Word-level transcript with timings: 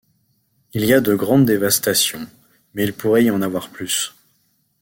Il 0.73 0.83
y 0.85 0.95
a 0.95 0.99
de 0.99 1.13
grandes 1.13 1.45
dévastations, 1.45 2.27
mais 2.73 2.83
il 2.85 2.91
pourrait 2.91 3.25
y 3.25 3.29
en 3.29 3.43
avoir 3.43 3.69
plus. 3.69 4.15